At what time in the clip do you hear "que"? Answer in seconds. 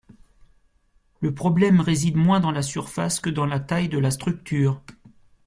3.19-3.29